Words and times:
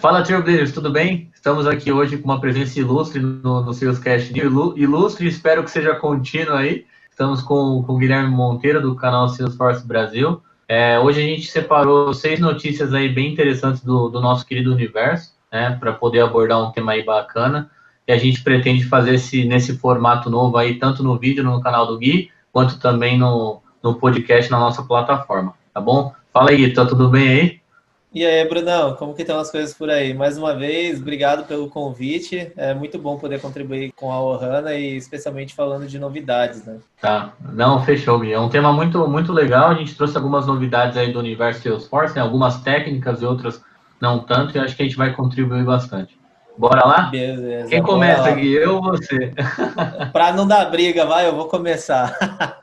Fala, 0.00 0.22
Trailblazers, 0.22 0.72
tudo 0.72 0.90
bem? 0.90 1.30
Estamos 1.34 1.66
aqui 1.66 1.92
hoje 1.92 2.16
com 2.16 2.24
uma 2.24 2.40
presença 2.40 2.80
ilustre 2.80 3.20
no, 3.20 3.60
no 3.60 3.74
Salescast 3.74 4.32
Ilustre, 4.34 5.28
espero 5.28 5.62
que 5.62 5.70
seja 5.70 5.94
contínuo 5.94 6.54
aí. 6.54 6.86
Estamos 7.10 7.42
com, 7.42 7.82
com 7.82 7.92
o 7.92 7.98
Guilherme 7.98 8.30
Monteiro, 8.30 8.80
do 8.80 8.94
canal 8.94 9.28
Salesforce 9.28 9.86
Brasil. 9.86 10.40
É, 10.66 10.98
hoje 10.98 11.20
a 11.20 11.22
gente 11.22 11.50
separou 11.50 12.14
seis 12.14 12.40
notícias 12.40 12.94
aí 12.94 13.10
bem 13.10 13.30
interessantes 13.30 13.84
do, 13.84 14.08
do 14.08 14.22
nosso 14.22 14.46
querido 14.46 14.72
universo, 14.72 15.34
né, 15.52 15.76
para 15.78 15.92
poder 15.92 16.20
abordar 16.20 16.66
um 16.66 16.72
tema 16.72 16.92
aí 16.92 17.04
bacana. 17.04 17.70
E 18.08 18.12
a 18.12 18.16
gente 18.16 18.42
pretende 18.42 18.84
fazer 18.84 19.16
esse, 19.16 19.44
nesse 19.44 19.76
formato 19.76 20.30
novo 20.30 20.56
aí, 20.56 20.78
tanto 20.78 21.02
no 21.02 21.18
vídeo 21.18 21.44
no 21.44 21.60
canal 21.60 21.86
do 21.86 21.98
Gui, 21.98 22.30
quanto 22.50 22.78
também 22.78 23.18
no, 23.18 23.60
no 23.82 23.96
podcast 23.96 24.50
na 24.50 24.58
nossa 24.58 24.82
plataforma, 24.82 25.52
tá 25.74 25.80
bom? 25.80 26.14
Fala 26.32 26.52
aí, 26.52 26.72
tá 26.72 26.86
tudo 26.86 27.10
bem 27.10 27.28
aí? 27.28 27.59
E 28.12 28.26
aí, 28.26 28.48
Brunão, 28.48 28.96
como 28.96 29.14
que 29.14 29.22
estão 29.22 29.38
as 29.38 29.52
coisas 29.52 29.72
por 29.72 29.88
aí? 29.88 30.12
Mais 30.12 30.36
uma 30.36 30.52
vez, 30.52 31.00
obrigado 31.00 31.46
pelo 31.46 31.70
convite. 31.70 32.50
É 32.56 32.74
muito 32.74 32.98
bom 32.98 33.16
poder 33.16 33.40
contribuir 33.40 33.92
com 33.92 34.10
a 34.10 34.20
Ohana 34.20 34.74
e 34.74 34.96
especialmente 34.96 35.54
falando 35.54 35.86
de 35.86 35.96
novidades, 35.96 36.64
né? 36.64 36.78
Tá, 37.00 37.32
não, 37.52 37.84
fechou, 37.84 38.18
Gui. 38.18 38.32
É 38.32 38.40
um 38.40 38.48
tema 38.48 38.72
muito, 38.72 39.06
muito 39.06 39.32
legal. 39.32 39.70
A 39.70 39.74
gente 39.74 39.94
trouxe 39.94 40.16
algumas 40.16 40.44
novidades 40.44 40.96
aí 40.96 41.12
do 41.12 41.20
universo 41.20 41.62
Salesforce, 41.62 42.16
né? 42.16 42.20
algumas 42.20 42.60
técnicas 42.62 43.22
e 43.22 43.24
outras 43.24 43.62
não 44.00 44.18
tanto, 44.18 44.56
e 44.56 44.58
acho 44.58 44.74
que 44.74 44.82
a 44.82 44.86
gente 44.86 44.96
vai 44.96 45.12
contribuir 45.12 45.64
bastante. 45.64 46.18
Bora 46.60 46.86
lá? 46.86 47.02
Beleza. 47.04 47.70
Quem 47.70 47.82
começa, 47.82 48.30
Gui? 48.32 48.52
Eu 48.52 48.74
ou 48.74 48.82
você? 48.82 49.32
Para 50.12 50.30
não 50.34 50.46
dar 50.46 50.66
briga, 50.66 51.06
vai, 51.06 51.26
eu 51.26 51.34
vou 51.34 51.46
começar. 51.46 52.14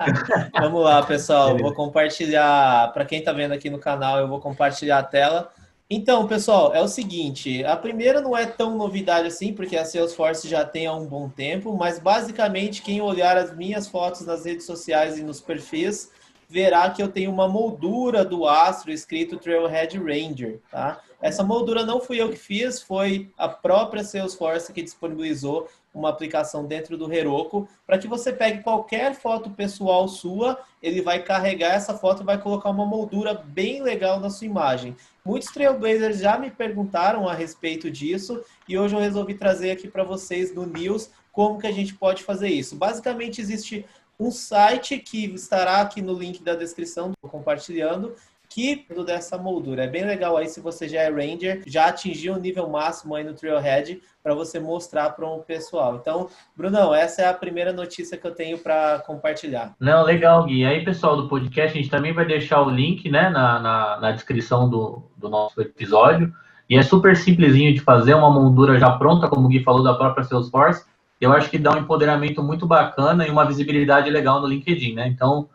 Vamos 0.54 0.84
lá, 0.84 1.02
pessoal. 1.02 1.58
Vou 1.58 1.74
compartilhar. 1.74 2.94
Para 2.94 3.06
quem 3.06 3.18
está 3.18 3.34
vendo 3.34 3.54
aqui 3.54 3.72
no 3.72 3.80
canal, 3.80 4.20
eu 4.20 4.28
vou 4.28 4.40
compartilhar 4.40 5.00
a 5.00 5.04
tela. 5.04 5.50
Então, 5.90 6.28
pessoal, 6.28 6.76
é 6.76 6.82
o 6.82 6.88
seguinte: 6.88 7.66
a 7.66 7.76
primeira 7.76 8.22
não 8.22 8.38
é 8.38 8.46
tão 8.46 8.78
novidade 8.78 9.30
assim, 9.30 9.52
porque 9.52 9.76
a 9.76 9.84
Salesforce 9.84 10.48
já 10.48 10.64
tem 10.64 10.86
há 10.86 10.94
um 10.94 11.08
bom 11.08 11.28
tempo, 11.28 11.76
mas 11.76 11.98
basicamente, 11.98 12.84
quem 12.84 13.02
olhar 13.02 13.36
as 13.36 13.56
minhas 13.58 13.88
fotos 13.88 14.24
nas 14.28 14.46
redes 14.46 14.68
sociais 14.68 15.18
e 15.18 15.24
nos 15.24 15.42
perfis 15.42 16.12
verá 16.48 16.88
que 16.92 17.02
eu 17.02 17.08
tenho 17.08 17.32
uma 17.32 17.48
moldura 17.48 18.24
do 18.24 18.48
astro 18.48 18.92
escrito 18.92 19.38
Trailhead 19.38 19.98
Ranger, 19.98 20.60
tá? 20.72 21.02
Essa 21.22 21.44
moldura 21.44 21.84
não 21.84 22.00
fui 22.00 22.22
eu 22.22 22.30
que 22.30 22.36
fiz, 22.36 22.82
foi 22.82 23.32
a 23.38 23.50
própria 23.50 24.04
Salesforce 24.04 24.72
que 24.72 24.84
disponibilizou 24.84 25.68
uma 25.94 26.10
aplicação 26.10 26.66
dentro 26.66 26.96
do 26.96 27.12
Heroku 27.12 27.68
para 27.86 27.98
que 27.98 28.08
você 28.08 28.32
pegue 28.32 28.62
qualquer 28.62 29.16
foto 29.16 29.50
pessoal 29.50 30.08
sua, 30.08 30.60
ele 30.82 31.02
vai 31.02 31.24
carregar 31.24 31.74
essa 31.74 31.98
foto 31.98 32.22
e 32.22 32.26
vai 32.26 32.40
colocar 32.40 32.70
uma 32.70 32.86
moldura 32.86 33.34
bem 33.34 33.82
legal 33.82 34.20
na 34.20 34.30
sua 34.30 34.46
imagem. 34.46 34.96
Muitos 35.26 35.50
Trailblazers 35.50 36.20
já 36.20 36.38
me 36.38 36.52
perguntaram 36.52 37.28
a 37.28 37.34
respeito 37.34 37.90
disso 37.90 38.44
e 38.68 38.78
hoje 38.78 38.96
eu 38.96 39.02
resolvi 39.02 39.34
trazer 39.34 39.72
aqui 39.72 39.88
para 39.88 40.04
vocês 40.04 40.54
no 40.54 40.68
News 40.68 41.10
como 41.32 41.60
que 41.60 41.68
a 41.68 41.72
gente 41.72 41.96
pode 41.96 42.24
fazer 42.24 42.50
isso. 42.50 42.76
Basicamente 42.76 43.42
existe 43.42 43.86
um 44.20 44.32
site 44.32 44.98
que 44.98 45.26
estará 45.34 45.82
aqui 45.82 46.02
no 46.02 46.14
link 46.14 46.42
da 46.42 46.56
descrição, 46.56 47.12
compartilhando, 47.22 48.16
que 48.58 48.84
dessa 49.06 49.38
moldura. 49.38 49.84
É 49.84 49.88
bem 49.88 50.04
legal 50.04 50.36
aí 50.36 50.48
se 50.48 50.60
você 50.60 50.90
já 50.90 51.02
é 51.02 51.12
Ranger, 51.12 51.62
já 51.68 51.86
atingiu 51.86 52.34
o 52.34 52.40
nível 52.40 52.68
máximo 52.68 53.14
aí 53.14 53.24
no 53.24 53.36
Trailhead 53.36 54.02
para 54.24 54.34
você 54.34 54.60
mostrar 54.60 55.12
para 55.12 55.28
o 55.28 55.44
pessoal. 55.44 55.98
Então, 56.02 56.28
Brunão, 56.56 56.92
essa 56.92 57.22
é 57.22 57.28
a 57.28 57.36
primeira 57.36 57.72
notícia 57.72 58.18
que 58.18 58.26
eu 58.26 58.34
tenho 58.34 58.58
para 58.58 58.98
compartilhar. 59.06 59.76
Não, 59.80 60.04
legal, 60.04 60.44
Gui. 60.46 60.66
Aí, 60.66 60.84
pessoal 60.84 61.16
do 61.16 61.30
podcast, 61.30 61.78
a 61.78 61.80
gente 61.80 61.92
também 61.92 62.14
vai 62.14 62.26
deixar 62.26 62.64
o 62.64 62.72
link 62.72 63.08
né, 63.12 63.30
na, 63.30 63.60
na, 63.60 64.00
na 64.00 64.12
descrição 64.12 64.68
do, 64.68 65.04
do 65.16 65.30
nosso 65.30 65.62
episódio. 65.62 66.34
E 66.68 66.76
é 66.76 66.82
super 66.82 67.16
simplesinho 67.16 67.76
de 67.76 67.80
fazer, 67.80 68.16
uma 68.16 68.32
moldura 68.32 68.80
já 68.80 68.90
pronta, 68.98 69.28
como 69.28 69.46
o 69.46 69.50
Gui 69.50 69.62
falou, 69.62 69.84
da 69.84 69.94
própria 69.94 70.24
Salesforce 70.24 70.84
eu 71.20 71.34
acho 71.34 71.50
que 71.50 71.58
dá 71.58 71.72
um 71.72 71.80
empoderamento 71.80 72.44
muito 72.44 72.68
bacana 72.68 73.26
e 73.26 73.32
uma 73.32 73.44
visibilidade 73.44 74.08
legal 74.08 74.40
no 74.40 74.48
LinkedIn, 74.48 74.94
né? 74.94 75.08
Então, 75.08 75.50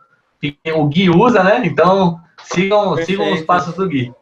o 0.75 0.87
Gui 0.87 1.09
usa, 1.09 1.43
né? 1.43 1.61
Então, 1.65 2.19
sigam, 2.43 2.95
sigam 2.97 3.33
os 3.33 3.41
passos 3.41 3.75
do 3.75 3.87
Gui. 3.87 4.13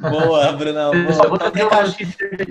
Boa, 0.00 0.52
Brunão. 0.52 0.92
Boa. 1.04 1.50
Cachorro... 1.68 1.96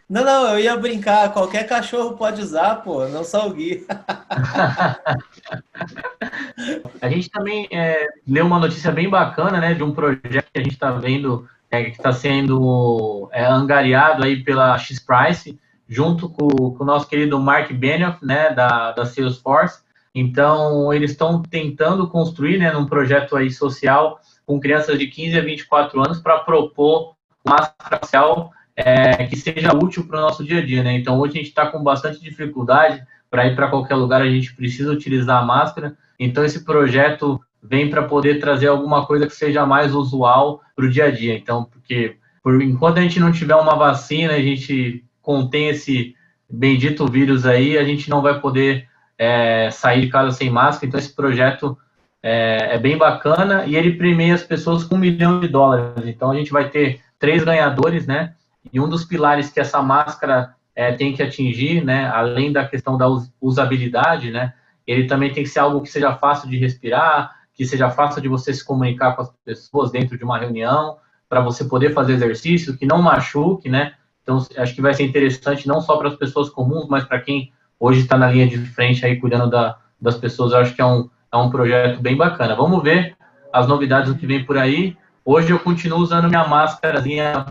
Não, 0.09 0.25
não, 0.25 0.49
eu 0.49 0.59
ia 0.59 0.75
brincar. 0.75 1.31
Qualquer 1.31 1.65
cachorro 1.67 2.17
pode 2.17 2.41
usar, 2.41 2.75
pô, 2.77 3.07
não 3.07 3.23
só 3.23 3.47
o 3.47 3.53
Gui. 3.53 3.85
a 7.01 7.09
gente 7.09 7.29
também 7.29 7.67
é, 7.71 8.07
leu 8.27 8.45
uma 8.45 8.59
notícia 8.59 8.91
bem 8.91 9.09
bacana, 9.09 9.57
né, 9.59 9.73
de 9.73 9.83
um 9.83 9.93
projeto 9.93 10.51
que 10.53 10.59
a 10.59 10.63
gente 10.63 10.73
está 10.73 10.91
vendo, 10.91 11.47
é, 11.69 11.85
que 11.85 11.91
está 11.91 12.11
sendo 12.11 13.29
é, 13.31 13.45
angariado 13.45 14.25
aí 14.25 14.43
pela 14.43 14.77
X-Price, 14.77 15.57
junto 15.87 16.27
com, 16.29 16.49
com, 16.49 16.83
o 16.83 16.85
nosso 16.85 17.07
querido 17.07 17.39
Mark 17.39 17.71
Benioff, 17.71 18.25
né, 18.25 18.53
da, 18.53 18.91
da 18.91 19.05
Salesforce. 19.05 19.79
Então, 20.13 20.93
eles 20.93 21.11
estão 21.11 21.41
tentando 21.41 22.07
construir, 22.07 22.57
né, 22.57 22.71
num 22.71 22.85
projeto 22.85 23.35
aí 23.35 23.49
social 23.49 24.19
com 24.45 24.59
crianças 24.59 24.99
de 24.99 25.07
15 25.07 25.37
a 25.37 25.41
24 25.41 25.99
anos 25.99 26.19
para 26.19 26.39
propor 26.39 27.15
máscara 27.45 27.99
facial 27.99 28.51
é, 28.75 29.25
que 29.27 29.35
seja 29.35 29.75
útil 29.75 30.05
para 30.07 30.17
o 30.17 30.21
nosso 30.21 30.43
dia 30.43 30.59
a 30.59 30.65
dia, 30.65 30.83
né? 30.83 30.93
Então, 30.93 31.19
hoje 31.19 31.33
a 31.33 31.37
gente 31.37 31.49
está 31.49 31.67
com 31.67 31.83
bastante 31.83 32.21
dificuldade 32.21 33.05
para 33.29 33.47
ir 33.47 33.55
para 33.55 33.69
qualquer 33.69 33.95
lugar, 33.95 34.21
a 34.21 34.29
gente 34.29 34.53
precisa 34.55 34.91
utilizar 34.91 35.41
a 35.41 35.45
máscara. 35.45 35.97
Então, 36.19 36.43
esse 36.43 36.63
projeto 36.65 37.39
vem 37.61 37.89
para 37.89 38.03
poder 38.03 38.39
trazer 38.39 38.67
alguma 38.67 39.05
coisa 39.05 39.27
que 39.27 39.35
seja 39.35 39.65
mais 39.65 39.93
usual 39.93 40.61
para 40.75 40.85
o 40.85 40.89
dia 40.89 41.05
a 41.05 41.11
dia. 41.11 41.35
Então, 41.35 41.63
porque 41.63 42.17
por 42.43 42.61
enquanto 42.61 42.97
a 42.97 43.01
gente 43.01 43.19
não 43.19 43.31
tiver 43.31 43.55
uma 43.55 43.75
vacina, 43.75 44.33
a 44.33 44.41
gente 44.41 45.05
contém 45.21 45.69
esse 45.69 46.15
bendito 46.49 47.05
vírus 47.07 47.45
aí, 47.45 47.77
a 47.77 47.83
gente 47.83 48.09
não 48.09 48.21
vai 48.21 48.39
poder 48.39 48.87
é, 49.21 49.69
sair 49.69 50.01
de 50.01 50.07
casa 50.07 50.31
sem 50.31 50.49
máscara. 50.49 50.87
Então, 50.87 50.99
esse 50.99 51.15
projeto 51.15 51.77
é, 52.23 52.73
é, 52.73 52.79
bem 52.79 52.97
bacana 52.97 53.65
e 53.67 53.75
ele 53.75 53.93
premia 53.93 54.33
as 54.33 54.41
pessoas 54.41 54.83
com 54.83 54.95
um 54.95 54.97
milhão 54.97 55.39
de 55.39 55.47
dólares. 55.47 56.07
Então, 56.07 56.31
a 56.31 56.35
gente 56.35 56.51
vai 56.51 56.69
ter 56.69 57.01
três 57.19 57.43
ganhadores, 57.43 58.07
né? 58.07 58.33
E 58.73 58.79
um 58.79 58.89
dos 58.89 59.05
pilares 59.05 59.51
que 59.51 59.59
essa 59.59 59.79
máscara 59.79 60.55
é, 60.75 60.91
tem 60.93 61.13
que 61.13 61.21
atingir, 61.21 61.85
né? 61.85 62.09
Além 62.09 62.51
da 62.51 62.67
questão 62.67 62.97
da 62.97 63.05
usabilidade, 63.39 64.31
né? 64.31 64.53
Ele 64.87 65.05
também 65.05 65.31
tem 65.31 65.43
que 65.43 65.49
ser 65.49 65.59
algo 65.59 65.81
que 65.81 65.91
seja 65.91 66.15
fácil 66.15 66.49
de 66.49 66.57
respirar, 66.57 67.31
que 67.53 67.63
seja 67.63 67.91
fácil 67.91 68.23
de 68.23 68.27
você 68.27 68.51
se 68.51 68.65
comunicar 68.65 69.15
com 69.15 69.21
as 69.21 69.31
pessoas 69.45 69.91
dentro 69.91 70.17
de 70.17 70.23
uma 70.23 70.39
reunião, 70.39 70.97
para 71.29 71.41
você 71.41 71.65
poder 71.65 71.93
fazer 71.93 72.13
exercício, 72.13 72.75
que 72.75 72.87
não 72.87 72.99
machuque, 72.99 73.69
né? 73.69 73.93
Então, 74.23 74.43
acho 74.57 74.73
que 74.73 74.81
vai 74.81 74.95
ser 74.95 75.03
interessante 75.03 75.67
não 75.67 75.79
só 75.79 75.95
para 75.97 76.07
as 76.07 76.15
pessoas 76.15 76.49
comuns, 76.49 76.87
mas 76.87 77.03
para 77.03 77.21
quem 77.21 77.51
hoje 77.81 78.01
está 78.01 78.15
na 78.15 78.29
linha 78.29 78.47
de 78.47 78.57
frente 78.57 79.03
aí 79.03 79.19
cuidando 79.19 79.49
da, 79.49 79.77
das 79.99 80.15
pessoas. 80.15 80.53
Eu 80.53 80.59
acho 80.59 80.75
que 80.75 80.81
é 80.81 80.85
um, 80.85 81.09
é 81.33 81.37
um 81.37 81.49
projeto 81.49 81.99
bem 81.99 82.15
bacana. 82.15 82.55
Vamos 82.55 82.83
ver 82.83 83.17
as 83.51 83.67
novidades 83.67 84.13
do 84.13 84.17
que 84.17 84.27
vem 84.27 84.45
por 84.45 84.57
aí. 84.57 84.95
Hoje 85.25 85.49
eu 85.49 85.59
continuo 85.59 85.99
usando 85.99 86.29
minha 86.29 86.47
máscarazinha 86.47 87.47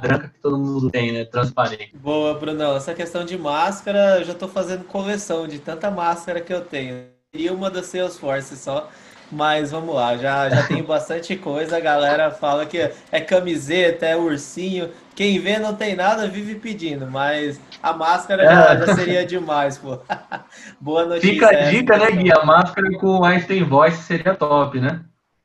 branca 0.00 0.28
que 0.28 0.40
todo 0.40 0.58
mundo 0.58 0.90
tem, 0.90 1.12
né? 1.12 1.24
Transparente. 1.24 1.96
Boa, 1.96 2.34
Brunão. 2.34 2.76
Essa 2.76 2.94
questão 2.94 3.24
de 3.24 3.36
máscara, 3.36 4.18
eu 4.20 4.24
já 4.24 4.32
estou 4.32 4.48
fazendo 4.48 4.84
coleção 4.84 5.46
de 5.46 5.58
tanta 5.58 5.90
máscara 5.90 6.40
que 6.40 6.52
eu 6.52 6.60
tenho. 6.60 7.06
E 7.32 7.50
uma 7.50 7.70
da 7.70 7.82
Salesforce 7.82 8.56
só. 8.56 8.88
Mas 9.32 9.72
vamos 9.72 9.94
lá, 9.94 10.16
já, 10.16 10.48
já 10.48 10.62
tenho 10.68 10.84
bastante 10.86 11.34
coisa. 11.34 11.76
A 11.76 11.80
galera 11.80 12.30
fala 12.30 12.66
que 12.66 12.78
é 13.10 13.20
camiseta, 13.20 14.06
é 14.06 14.16
ursinho. 14.16 14.90
Quem 15.14 15.38
vê 15.38 15.58
não 15.58 15.74
tem 15.74 15.94
nada, 15.94 16.26
vive 16.26 16.56
pedindo, 16.56 17.06
mas 17.08 17.60
a 17.82 17.92
máscara 17.92 18.42
é. 18.42 18.46
já, 18.46 18.76
já, 18.86 18.94
seria 18.96 19.24
demais, 19.24 19.78
pô. 19.78 19.98
Boa 20.80 21.06
notícia. 21.06 21.30
Fica 21.30 21.48
a 21.48 21.70
dica, 21.70 21.96
né, 21.96 22.10
Gui? 22.10 22.32
A 22.32 22.44
máscara 22.44 22.90
com 22.98 23.24
Einstein 23.24 23.62
Voice 23.62 24.02
seria 24.02 24.34
top, 24.34 24.80
né? 24.80 25.00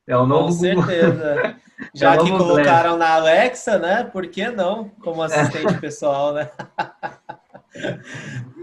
É 0.06 0.16
o 0.16 0.26
novo. 0.26 0.48
Com 0.48 0.52
certeza. 0.52 1.56
Já 1.94 2.14
é 2.14 2.18
que 2.18 2.30
colocaram 2.30 2.98
na 2.98 3.14
Alexa, 3.14 3.78
né? 3.78 4.04
Por 4.04 4.26
que 4.26 4.50
não? 4.50 4.90
Como 5.02 5.22
assistente 5.22 5.74
pessoal, 5.80 6.34
né? 6.34 6.50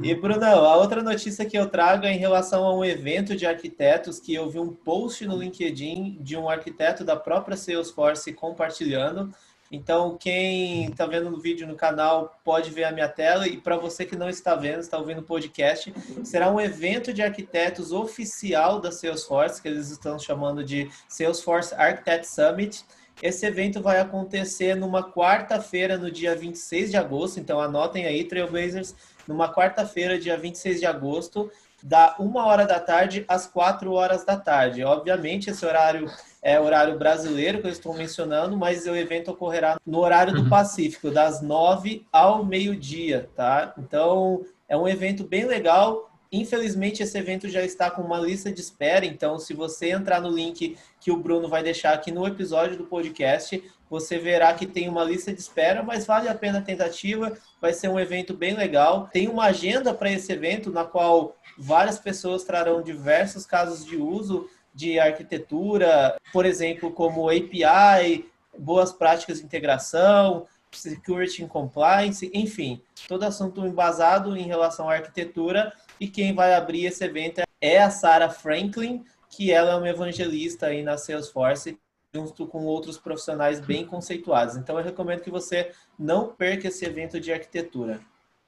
E, 0.03 0.13
Brunão, 0.13 0.65
a 0.65 0.75
outra 0.75 1.01
notícia 1.01 1.43
que 1.45 1.57
eu 1.57 1.67
trago 1.67 2.05
é 2.05 2.11
em 2.11 2.17
relação 2.17 2.63
a 2.63 2.75
um 2.75 2.85
evento 2.85 3.35
de 3.35 3.45
arquitetos 3.45 4.19
que 4.19 4.35
eu 4.35 4.49
vi 4.49 4.59
um 4.59 4.71
post 4.71 5.25
no 5.25 5.37
LinkedIn 5.37 6.17
de 6.21 6.37
um 6.37 6.47
arquiteto 6.47 7.03
da 7.03 7.15
própria 7.15 7.57
Salesforce 7.57 8.31
compartilhando 8.33 9.33
Então, 9.71 10.17
quem 10.17 10.85
está 10.85 11.05
vendo 11.05 11.29
no 11.29 11.39
vídeo 11.39 11.67
no 11.67 11.75
canal 11.75 12.39
pode 12.43 12.69
ver 12.69 12.85
a 12.85 12.91
minha 12.91 13.07
tela. 13.07 13.47
E 13.47 13.57
para 13.57 13.77
você 13.77 14.05
que 14.05 14.15
não 14.15 14.29
está 14.29 14.55
vendo, 14.55 14.79
está 14.79 14.97
ouvindo 14.97 15.19
o 15.19 15.23
podcast, 15.23 15.93
será 16.23 16.51
um 16.51 16.59
evento 16.59 17.13
de 17.13 17.21
arquitetos 17.21 17.91
oficial 17.91 18.79
da 18.79 18.91
Salesforce, 18.91 19.61
que 19.61 19.67
eles 19.67 19.89
estão 19.89 20.17
chamando 20.17 20.63
de 20.63 20.89
Salesforce 21.07 21.73
Architect 21.75 22.27
Summit. 22.27 22.85
Esse 23.21 23.45
evento 23.45 23.81
vai 23.81 23.99
acontecer 23.99 24.75
numa 24.75 25.11
quarta-feira, 25.11 25.97
no 25.97 26.11
dia 26.11 26.35
26 26.35 26.91
de 26.91 26.97
agosto. 26.97 27.39
Então, 27.39 27.59
anotem 27.59 28.05
aí, 28.05 28.23
Trailblazers, 28.23 28.95
numa 29.27 29.51
quarta-feira, 29.51 30.19
dia 30.19 30.37
26 30.37 30.79
de 30.79 30.85
agosto 30.85 31.51
da 31.83 32.15
uma 32.19 32.45
hora 32.45 32.65
da 32.65 32.79
tarde 32.79 33.23
às 33.27 33.45
quatro 33.45 33.93
horas 33.93 34.25
da 34.25 34.35
tarde. 34.35 34.83
Obviamente, 34.83 35.49
esse 35.49 35.65
horário 35.65 36.09
é 36.41 36.59
horário 36.59 36.97
brasileiro 36.97 37.59
que 37.59 37.67
eu 37.67 37.71
estou 37.71 37.93
mencionando, 37.93 38.55
mas 38.57 38.85
o 38.85 38.95
evento 38.95 39.31
ocorrerá 39.31 39.77
no 39.85 39.99
horário 39.99 40.33
do 40.33 40.43
uhum. 40.43 40.49
Pacífico, 40.49 41.11
das 41.11 41.41
nove 41.41 42.05
ao 42.11 42.45
meio-dia, 42.45 43.29
tá? 43.35 43.73
Então, 43.77 44.45
é 44.67 44.77
um 44.77 44.87
evento 44.87 45.23
bem 45.23 45.45
legal. 45.45 46.06
Infelizmente, 46.31 47.03
esse 47.03 47.17
evento 47.17 47.47
já 47.49 47.63
está 47.63 47.89
com 47.89 48.01
uma 48.01 48.19
lista 48.19 48.51
de 48.51 48.59
espera, 48.59 49.05
então, 49.05 49.39
se 49.39 49.53
você 49.53 49.91
entrar 49.91 50.21
no 50.21 50.29
link 50.29 50.77
que 50.99 51.11
o 51.11 51.17
Bruno 51.17 51.47
vai 51.47 51.63
deixar 51.63 51.93
aqui 51.93 52.11
no 52.11 52.27
episódio 52.27 52.77
do 52.77 52.85
podcast, 52.85 53.63
você 53.89 54.17
verá 54.17 54.53
que 54.53 54.67
tem 54.67 54.89
uma 54.89 55.03
lista 55.03 55.31
de 55.31 55.39
espera, 55.39 55.81
mas 55.81 56.05
vale 56.05 56.27
a 56.27 56.35
pena 56.35 56.59
a 56.59 56.61
tentativa. 56.61 57.37
Vai 57.61 57.73
ser 57.73 57.87
um 57.87 57.99
evento 57.99 58.33
bem 58.33 58.53
legal. 58.53 59.09
Tem 59.11 59.27
uma 59.27 59.45
agenda 59.45 59.93
para 59.93 60.11
esse 60.11 60.31
evento, 60.31 60.69
na 60.71 60.83
qual 60.83 61.37
várias 61.57 61.97
pessoas 61.97 62.43
trarão 62.43 62.81
diversos 62.81 63.45
casos 63.45 63.85
de 63.85 63.95
uso 63.95 64.49
de 64.73 64.99
arquitetura, 64.99 66.17
por 66.31 66.45
exemplo, 66.45 66.91
como 66.91 67.29
API, 67.29 68.29
boas 68.57 68.91
práticas 68.91 69.39
de 69.39 69.45
integração, 69.45 70.45
security 70.71 71.43
and 71.43 71.47
compliance, 71.47 72.29
enfim, 72.33 72.81
todo 73.07 73.23
assunto 73.23 73.65
embasado 73.65 74.37
em 74.37 74.43
relação 74.43 74.89
à 74.89 74.95
arquitetura. 74.95 75.73
E 75.99 76.07
quem 76.07 76.33
vai 76.33 76.53
abrir 76.53 76.85
esse 76.85 77.03
evento 77.03 77.41
é 77.61 77.81
a 77.81 77.89
Sarah 77.89 78.29
Franklin, 78.29 79.03
que 79.29 79.51
ela 79.51 79.71
é 79.71 79.75
uma 79.75 79.89
evangelista 79.89 80.67
aí 80.67 80.83
na 80.83 80.97
Salesforce, 80.97 81.77
junto 82.13 82.47
com 82.47 82.65
outros 82.65 82.97
profissionais 82.97 83.59
bem 83.59 83.85
conceituados. 83.85 84.55
Então, 84.55 84.77
eu 84.77 84.83
recomendo 84.83 85.21
que 85.21 85.31
você 85.31 85.71
não 85.97 86.27
perca 86.27 86.67
esse 86.67 86.85
evento 86.85 87.19
de 87.19 87.31
arquitetura. 87.31 87.99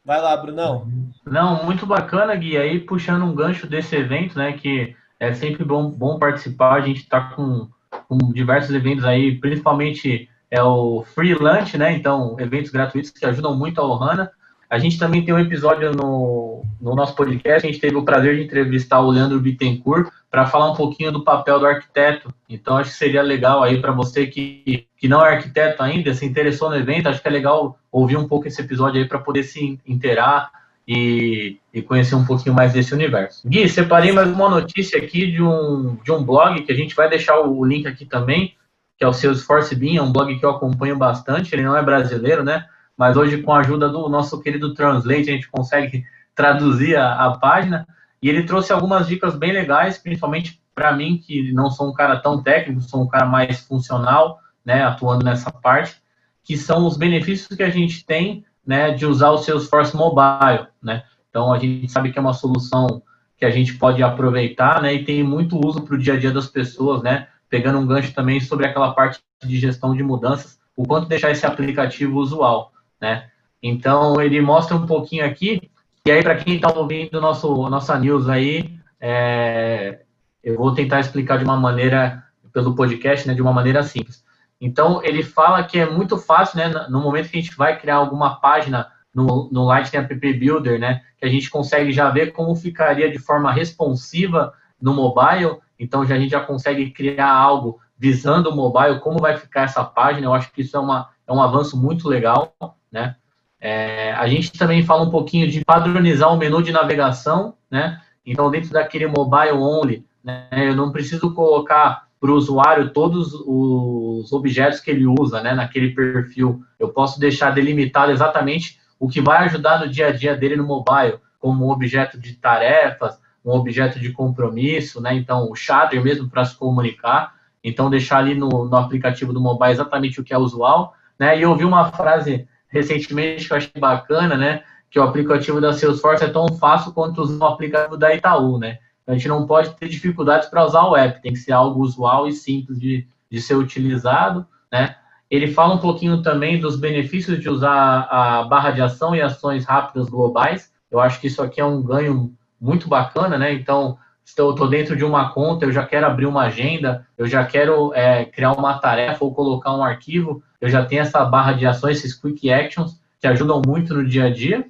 Vai 0.03 0.21
lá, 0.21 0.35
Brunão. 0.37 0.87
Não, 1.25 1.63
muito 1.65 1.85
bacana, 1.85 2.35
Gui. 2.35 2.57
Aí 2.57 2.79
puxando 2.79 3.23
um 3.23 3.35
gancho 3.35 3.67
desse 3.67 3.95
evento, 3.95 4.37
né? 4.37 4.53
Que 4.53 4.95
é 5.19 5.33
sempre 5.33 5.63
bom, 5.63 5.89
bom 5.89 6.17
participar. 6.17 6.75
A 6.75 6.81
gente 6.81 7.01
está 7.01 7.21
com, 7.31 7.67
com 8.07 8.17
diversos 8.31 8.73
eventos 8.73 9.05
aí, 9.05 9.35
principalmente 9.39 10.29
é 10.49 10.63
o 10.63 11.03
Free 11.03 11.35
Lunch, 11.35 11.77
né? 11.77 11.93
Então, 11.93 12.35
eventos 12.39 12.71
gratuitos 12.71 13.11
que 13.11 13.25
ajudam 13.25 13.55
muito 13.55 13.79
a 13.79 13.85
Ohana. 13.85 14.31
A 14.69 14.77
gente 14.77 14.99
também 14.99 15.25
tem 15.25 15.33
um 15.33 15.39
episódio 15.39 15.91
no, 15.91 16.63
no 16.79 16.95
nosso 16.95 17.15
podcast, 17.15 17.65
a 17.65 17.71
gente 17.71 17.81
teve 17.81 17.95
o 17.95 18.05
prazer 18.05 18.35
de 18.35 18.43
entrevistar 18.43 18.99
o 18.99 19.09
Leandro 19.09 19.39
Bittencourt 19.39 20.11
para 20.29 20.45
falar 20.45 20.71
um 20.71 20.75
pouquinho 20.75 21.11
do 21.11 21.23
papel 21.23 21.59
do 21.59 21.65
arquiteto. 21.65 22.31
Então, 22.47 22.77
acho 22.77 22.91
que 22.91 22.97
seria 22.97 23.23
legal 23.23 23.63
aí 23.63 23.81
para 23.81 23.91
você 23.91 24.27
que, 24.27 24.87
que 24.95 25.07
não 25.07 25.25
é 25.25 25.33
arquiteto 25.33 25.81
ainda, 25.81 26.13
se 26.13 26.23
interessou 26.23 26.69
no 26.69 26.75
evento, 26.75 27.09
acho 27.09 27.19
que 27.19 27.27
é 27.27 27.31
legal 27.31 27.79
ouvir 27.91 28.15
um 28.15 28.27
pouco 28.27 28.47
esse 28.47 28.61
episódio 28.61 29.01
aí 29.01 29.07
para 29.07 29.17
poder 29.17 29.41
se 29.41 29.79
inteirar 29.87 30.51
e, 30.87 31.57
e, 31.73 31.81
conhecer 31.81 32.15
um 32.15 32.25
pouquinho 32.25 32.53
mais 32.53 32.73
desse 32.73 32.93
universo. 32.93 33.47
Gui, 33.47 33.67
separei 33.69 34.11
mais 34.11 34.29
uma 34.29 34.49
notícia 34.49 34.99
aqui 34.99 35.31
de 35.31 35.41
um, 35.41 35.97
de 36.03 36.11
um 36.11 36.23
blog 36.23 36.61
que 36.61 36.71
a 36.71 36.75
gente 36.75 36.95
vai 36.95 37.09
deixar 37.09 37.39
o 37.39 37.63
link 37.65 37.87
aqui 37.87 38.05
também, 38.05 38.55
que 38.97 39.03
é 39.03 39.07
o 39.07 39.13
Salesforce 39.13 39.75
Bean, 39.75 39.97
é 39.97 40.01
um 40.01 40.11
blog 40.11 40.37
que 40.37 40.45
eu 40.45 40.49
acompanho 40.49 40.95
bastante, 40.95 41.53
ele 41.53 41.63
não 41.63 41.75
é 41.75 41.81
brasileiro, 41.81 42.43
né? 42.43 42.65
Mas 42.99 43.15
hoje 43.15 43.41
com 43.41 43.53
a 43.53 43.61
ajuda 43.61 43.87
do 43.87 44.09
nosso 44.09 44.41
querido 44.41 44.73
Translate 44.73 45.29
a 45.29 45.33
gente 45.33 45.49
consegue 45.49 46.03
traduzir 46.35 46.97
a, 46.97 47.27
a 47.27 47.37
página. 47.37 47.87
E 48.21 48.27
ele 48.27 48.43
trouxe 48.43 48.73
algumas 48.73 49.07
dicas 49.07 49.37
bem 49.37 49.53
legais, 49.53 49.97
principalmente 49.97 50.61
para 50.75 50.91
mim, 50.91 51.17
que 51.17 51.53
não 51.53 51.71
sou 51.71 51.89
um 51.89 51.93
cara 51.93 52.17
tão 52.19 52.43
técnico, 52.43 52.81
sou 52.81 53.01
um 53.01 53.07
cara 53.07 53.25
mais 53.25 53.61
funcional, 53.61 54.39
né, 54.65 54.83
atuando 54.83 55.23
nessa 55.23 55.49
parte, 55.49 55.95
que 56.43 56.57
são 56.57 56.85
os 56.85 56.97
benefícios 56.97 57.55
que 57.55 57.63
a 57.63 57.69
gente 57.69 58.05
tem, 58.05 58.43
né, 58.67 58.91
de 58.91 59.05
usar 59.05 59.29
o 59.29 59.37
Salesforce 59.37 59.95
Mobile, 59.95 60.67
né. 60.83 61.03
Então, 61.29 61.53
a 61.53 61.57
gente 61.57 61.89
sabe 61.89 62.11
que 62.11 62.19
é 62.19 62.21
uma 62.21 62.33
solução 62.33 63.01
que 63.37 63.45
a 63.45 63.49
gente 63.49 63.75
pode 63.75 64.03
aproveitar, 64.03 64.81
né, 64.81 64.93
e 64.93 65.05
tem 65.05 65.23
muito 65.23 65.57
uso 65.65 65.83
para 65.83 65.95
o 65.95 65.97
dia 65.97 66.15
a 66.15 66.19
dia 66.19 66.31
das 66.31 66.47
pessoas, 66.47 67.01
né, 67.01 67.29
pegando 67.49 67.79
um 67.79 67.87
gancho 67.87 68.13
também 68.13 68.41
sobre 68.41 68.67
aquela 68.67 68.91
parte 68.91 69.21
de 69.41 69.57
gestão 69.57 69.95
de 69.95 70.03
mudanças, 70.03 70.59
o 70.75 70.85
quanto 70.85 71.07
deixar 71.07 71.31
esse 71.31 71.45
aplicativo 71.45 72.19
usual 72.19 72.73
né? 72.99 73.29
Então 73.61 74.21
ele 74.21 74.41
mostra 74.41 74.75
um 74.75 74.85
pouquinho 74.85 75.25
aqui, 75.25 75.69
e 76.05 76.11
aí 76.11 76.23
para 76.23 76.35
quem 76.35 76.55
está 76.55 76.71
ouvindo 76.73 77.19
nosso 77.19 77.69
nossa 77.69 77.97
news 77.99 78.29
aí, 78.29 78.79
é, 78.99 79.99
eu 80.43 80.57
vou 80.57 80.73
tentar 80.73 80.99
explicar 80.99 81.37
de 81.37 81.43
uma 81.43 81.57
maneira 81.57 82.23
pelo 82.53 82.75
podcast, 82.75 83.27
né, 83.27 83.33
de 83.33 83.41
uma 83.41 83.53
maneira 83.53 83.83
simples. 83.83 84.23
Então 84.59 85.01
ele 85.03 85.23
fala 85.23 85.63
que 85.63 85.79
é 85.79 85.89
muito 85.89 86.17
fácil, 86.17 86.57
né, 86.57 86.87
no 86.89 87.01
momento 87.01 87.29
que 87.29 87.37
a 87.37 87.41
gente 87.41 87.55
vai 87.55 87.77
criar 87.79 87.95
alguma 87.95 88.39
página 88.39 88.87
no, 89.13 89.49
no 89.51 89.65
Lightning 89.65 89.99
App 89.99 90.15
Builder, 90.15 90.79
né, 90.79 91.01
que 91.17 91.25
a 91.25 91.29
gente 91.29 91.49
consegue 91.49 91.91
já 91.91 92.09
ver 92.09 92.31
como 92.31 92.55
ficaria 92.55 93.11
de 93.11 93.19
forma 93.19 93.51
responsiva 93.51 94.53
no 94.81 94.93
mobile. 94.93 95.57
Então 95.77 96.05
já 96.05 96.15
a 96.15 96.19
gente 96.19 96.31
já 96.31 96.41
consegue 96.41 96.91
criar 96.91 97.31
algo 97.31 97.79
visando 97.97 98.49
o 98.49 98.55
mobile, 98.55 98.99
como 98.99 99.19
vai 99.19 99.35
ficar 99.37 99.63
essa 99.63 99.83
página. 99.83 100.25
Eu 100.25 100.33
acho 100.33 100.51
que 100.51 100.61
isso 100.61 100.75
é 100.75 100.79
uma 100.79 101.09
é 101.27 101.31
um 101.31 101.41
avanço 101.41 101.77
muito 101.77 102.07
legal 102.07 102.55
né? 102.91 103.15
É, 103.61 104.13
a 104.13 104.27
gente 104.27 104.53
também 104.53 104.83
fala 104.83 105.03
um 105.03 105.09
pouquinho 105.09 105.49
de 105.49 105.63
padronizar 105.65 106.33
o 106.33 106.37
menu 106.37 106.61
de 106.63 106.71
navegação, 106.71 107.55
né? 107.69 108.01
Então, 108.25 108.49
dentro 108.49 108.71
daquele 108.71 109.07
mobile 109.07 109.53
only, 109.53 110.05
né, 110.23 110.47
eu 110.51 110.75
não 110.75 110.91
preciso 110.91 111.33
colocar 111.33 112.07
para 112.19 112.31
o 112.31 112.35
usuário 112.35 112.91
todos 112.91 113.33
os 113.33 114.31
objetos 114.31 114.79
que 114.79 114.91
ele 114.91 115.05
usa, 115.07 115.41
né, 115.41 115.53
naquele 115.53 115.91
perfil. 115.91 116.61
Eu 116.77 116.89
posso 116.89 117.19
deixar 117.19 117.51
delimitado 117.51 118.11
exatamente 118.11 118.79
o 118.99 119.07
que 119.07 119.21
vai 119.21 119.45
ajudar 119.45 119.79
no 119.79 119.89
dia 119.89 120.07
a 120.07 120.11
dia 120.11 120.35
dele 120.35 120.57
no 120.57 120.65
mobile, 120.65 121.17
como 121.39 121.65
um 121.65 121.69
objeto 121.69 122.19
de 122.19 122.33
tarefas, 122.33 123.17
um 123.43 123.51
objeto 123.51 123.99
de 123.99 124.11
compromisso, 124.11 125.01
né? 125.01 125.15
Então, 125.15 125.49
o 125.49 125.55
shader 125.55 126.03
mesmo 126.03 126.29
para 126.29 126.43
se 126.43 126.55
comunicar. 126.55 127.33
Então, 127.63 127.89
deixar 127.89 128.17
ali 128.17 128.35
no, 128.35 128.65
no 128.65 128.75
aplicativo 128.75 129.31
do 129.31 129.39
mobile 129.39 129.71
exatamente 129.71 130.19
o 130.19 130.23
que 130.23 130.33
é 130.33 130.37
usual, 130.37 130.93
né? 131.17 131.39
E 131.39 131.41
eu 131.41 131.49
ouvi 131.49 131.63
uma 131.63 131.91
frase 131.91 132.47
recentemente 132.69 133.47
que 133.47 133.53
eu 133.53 133.57
achei 133.57 133.71
bacana, 133.77 134.37
né? 134.37 134.63
Que 134.89 134.99
o 134.99 135.03
aplicativo 135.03 135.59
da 135.59 135.73
Salesforce 135.73 136.23
é 136.23 136.29
tão 136.29 136.47
fácil 136.57 136.93
quanto 136.93 137.23
o 137.23 137.45
aplicativo 137.45 137.97
da 137.97 138.13
Itaú, 138.13 138.57
né? 138.57 138.77
A 139.05 139.13
gente 139.13 139.27
não 139.27 139.47
pode 139.47 139.71
ter 139.71 139.89
dificuldades 139.89 140.47
para 140.49 140.63
usar 140.63 140.83
o 140.83 140.95
app, 140.95 141.21
tem 141.21 141.33
que 141.33 141.39
ser 141.39 141.51
algo 141.51 141.81
usual 141.81 142.27
e 142.27 142.31
simples 142.31 142.79
de, 142.79 143.07
de 143.29 143.41
ser 143.41 143.55
utilizado, 143.55 144.45
né? 144.71 144.95
Ele 145.29 145.51
fala 145.51 145.75
um 145.75 145.79
pouquinho 145.79 146.21
também 146.21 146.59
dos 146.59 146.75
benefícios 146.75 147.39
de 147.39 147.49
usar 147.49 148.07
a 148.09 148.43
barra 148.43 148.71
de 148.71 148.81
ação 148.81 149.15
e 149.15 149.21
ações 149.21 149.65
rápidas 149.65 150.09
globais. 150.09 150.71
Eu 150.89 150.99
acho 150.99 151.19
que 151.19 151.27
isso 151.27 151.41
aqui 151.41 151.61
é 151.61 151.65
um 151.65 151.83
ganho 151.83 152.33
muito 152.59 152.87
bacana, 152.87 153.37
né? 153.37 153.53
Então, 153.53 153.97
estou, 154.25 154.51
estou 154.51 154.67
dentro 154.67 154.95
de 154.95 155.05
uma 155.05 155.31
conta, 155.31 155.65
eu 155.65 155.71
já 155.71 155.85
quero 155.85 156.07
abrir 156.07 156.25
uma 156.25 156.43
agenda, 156.43 157.07
eu 157.17 157.27
já 157.27 157.45
quero 157.45 157.93
é, 157.93 158.25
criar 158.25 158.53
uma 158.53 158.79
tarefa 158.79 159.23
ou 159.23 159.33
colocar 159.33 159.75
um 159.75 159.83
arquivo, 159.83 160.41
eu 160.59 160.69
já 160.69 160.85
tenho 160.85 161.01
essa 161.01 161.23
barra 161.25 161.53
de 161.53 161.65
ações, 161.65 161.97
esses 161.97 162.13
quick 162.13 162.51
actions, 162.51 162.99
que 163.19 163.27
ajudam 163.27 163.61
muito 163.65 163.93
no 163.93 164.05
dia 164.05 164.25
a 164.25 164.29
dia, 164.29 164.65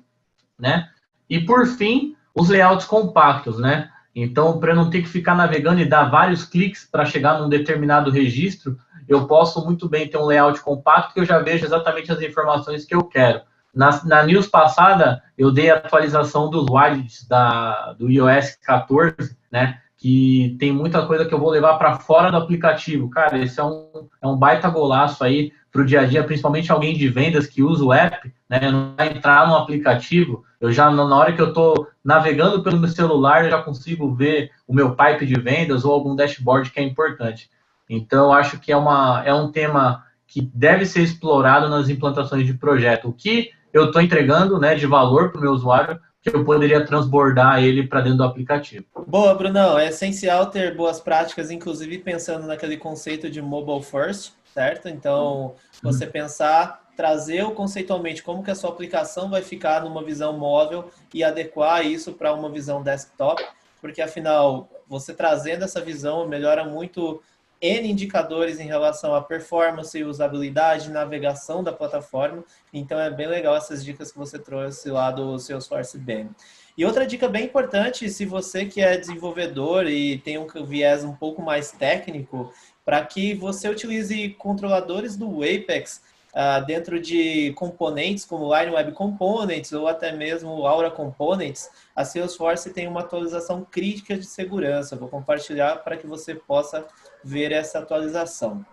né? 0.58 0.89
E 1.29 1.39
por 1.39 1.65
fim, 1.67 2.15
os 2.34 2.50
layouts 2.50 2.86
compactos, 2.86 3.60
né? 3.60 3.89
Então, 4.15 4.60
para 4.60 4.75
não 4.75 4.89
ter 4.89 5.01
que 5.01 5.10
ficar 5.10 5.36
navegando 5.36 5.79
e 5.79 5.86
dar 5.86 6.05
vários 6.05 6.43
cliques 6.43 6.88
para 6.89 7.05
chegar 7.05 7.39
num 7.39 7.48
determinado 7.48 8.10
registro, 8.10 8.77
eu 9.08 9.25
posso 9.27 9.63
muito 9.63 9.88
bem 9.88 10.08
ter 10.08 10.17
um 10.17 10.25
layout 10.25 10.62
compacto 10.62 11.13
que 11.13 11.19
eu 11.19 11.25
já 11.25 11.39
vejo 11.39 11.65
exatamente 11.65 12.12
as 12.12 12.22
informações 12.22 12.86
que 12.86 12.93
eu 12.93 13.03
quero. 13.03 13.41
Na, 13.74 14.03
na 14.03 14.24
news 14.24 14.48
passada, 14.48 15.22
eu 15.38 15.51
dei 15.51 15.69
a 15.69 15.75
atualização 15.75 16.50
dos 16.50 16.67
widgets 16.69 17.27
da, 17.27 17.93
do 17.93 18.10
iOS 18.10 18.55
14, 18.63 19.38
né? 19.51 19.79
Que 19.98 20.55
tem 20.60 20.72
muita 20.72 21.05
coisa 21.05 21.25
que 21.25 21.34
eu 21.34 21.39
vou 21.39 21.50
levar 21.50 21.77
para 21.77 22.00
fora 22.00 22.31
do 22.31 22.38
aplicativo. 22.38 23.10
Cara, 23.10 23.38
esse 23.38 23.60
é 23.60 23.63
um, 23.63 24.08
é 24.22 24.27
um 24.27 24.38
baita 24.38 24.69
golaço 24.69 25.24
aí 25.24 25.51
para 25.71 25.81
o 25.81 25.85
dia 25.85 26.01
a 26.01 26.05
dia, 26.05 26.23
principalmente 26.23 26.71
alguém 26.71 26.95
de 26.95 27.07
vendas 27.07 27.47
que 27.47 27.61
usa 27.61 27.83
o 27.83 27.93
app, 27.93 28.33
né? 28.49 28.71
Não 28.71 28.93
vai 28.97 29.09
entrar 29.09 29.47
no 29.47 29.55
aplicativo. 29.55 30.43
Eu 30.59 30.71
já, 30.71 30.89
na 30.89 31.15
hora 31.15 31.33
que 31.33 31.41
eu 31.41 31.49
estou 31.49 31.88
navegando 32.03 32.63
pelo 32.63 32.79
meu 32.79 32.89
celular, 32.89 33.45
eu 33.45 33.51
já 33.51 33.61
consigo 33.61 34.13
ver 34.13 34.51
o 34.67 34.73
meu 34.73 34.95
pipe 34.95 35.25
de 35.25 35.39
vendas 35.39 35.85
ou 35.85 35.93
algum 35.93 36.15
dashboard 36.15 36.71
que 36.71 36.79
é 36.79 36.83
importante. 36.83 37.49
Então, 37.89 38.33
acho 38.33 38.59
que 38.59 38.71
é, 38.71 38.77
uma, 38.77 39.23
é 39.25 39.33
um 39.33 39.51
tema 39.51 40.03
que 40.27 40.41
deve 40.41 40.85
ser 40.85 41.01
explorado 41.01 41.69
nas 41.69 41.89
implantações 41.89 42.45
de 42.45 42.53
projeto. 42.53 43.09
O 43.09 43.13
que 43.13 43.49
eu 43.73 43.85
estou 43.85 44.01
entregando 44.01 44.59
né, 44.59 44.75
de 44.75 44.85
valor 44.85 45.31
para 45.31 45.39
o 45.39 45.41
meu 45.41 45.51
usuário 45.51 45.99
que 46.21 46.29
eu 46.29 46.43
poderia 46.43 46.85
transbordar 46.85 47.63
ele 47.63 47.88
para 47.88 48.01
dentro 48.01 48.17
do 48.17 48.23
aplicativo. 48.23 48.85
Boa, 49.07 49.33
Brunão. 49.33 49.77
É 49.77 49.88
essencial 49.88 50.47
ter 50.47 50.75
boas 50.75 50.99
práticas, 50.99 51.49
inclusive 51.49 51.99
pensando 51.99 52.45
naquele 52.45 52.77
conceito 52.77 53.29
de 53.29 53.41
mobile 53.41 53.81
first. 53.81 54.33
certo? 54.53 54.89
Então, 54.89 55.55
você 55.81 56.05
pensar, 56.05 56.89
trazer 56.95 57.43
o 57.43 57.51
conceitualmente 57.51 58.21
como 58.21 58.43
que 58.43 58.51
a 58.51 58.55
sua 58.55 58.69
aplicação 58.71 59.29
vai 59.29 59.41
ficar 59.41 59.83
numa 59.83 60.03
visão 60.03 60.38
móvel 60.38 60.89
e 61.13 61.23
adequar 61.23 61.85
isso 61.85 62.13
para 62.13 62.33
uma 62.33 62.49
visão 62.49 62.83
desktop, 62.83 63.41
porque 63.79 64.01
afinal, 64.01 64.69
você 64.88 65.13
trazendo 65.13 65.63
essa 65.63 65.79
visão 65.79 66.27
melhora 66.27 66.65
muito 66.65 67.21
N 67.61 67.89
indicadores 67.89 68.59
em 68.59 68.65
relação 68.65 69.13
à 69.13 69.21
performance, 69.21 70.03
usabilidade, 70.03 70.89
navegação 70.89 71.63
da 71.63 71.73
plataforma. 71.73 72.43
Então 72.73 72.99
é 72.99 73.09
bem 73.09 73.27
legal 73.27 73.55
essas 73.55 73.83
dicas 73.83 74.11
que 74.11 74.17
você 74.17 74.39
trouxe 74.39 74.89
lá 74.89 75.11
do 75.11 75.37
Salesforce 75.37 75.97
BEM. 75.97 76.29
E 76.77 76.85
outra 76.85 77.05
dica 77.05 77.27
bem 77.27 77.45
importante, 77.45 78.09
se 78.09 78.25
você 78.25 78.65
que 78.65 78.79
é 78.79 78.97
desenvolvedor 78.97 79.85
e 79.87 80.17
tem 80.19 80.37
um 80.37 80.47
viés 80.65 81.03
um 81.03 81.13
pouco 81.13 81.41
mais 81.41 81.71
técnico, 81.71 82.53
para 82.85 83.05
que 83.05 83.33
você 83.33 83.67
utilize 83.67 84.29
controladores 84.37 85.17
do 85.17 85.43
Apex 85.43 86.01
uh, 86.33 86.65
dentro 86.65 86.99
de 86.99 87.51
componentes 87.53 88.25
como 88.25 88.55
Line 88.55 88.71
Web 88.71 88.93
Components 88.93 89.71
ou 89.73 89.87
até 89.87 90.11
mesmo 90.11 90.65
Aura 90.65 90.89
Components, 90.89 91.69
a 91.95 92.05
Salesforce 92.05 92.73
tem 92.73 92.87
uma 92.87 93.01
atualização 93.01 93.65
crítica 93.69 94.17
de 94.17 94.25
segurança. 94.25 94.95
Vou 94.95 95.09
compartilhar 95.09 95.83
para 95.83 95.97
que 95.97 96.07
você 96.07 96.33
possa 96.33 96.87
ver 97.23 97.51
essa 97.51 97.79
atualização. 97.79 98.65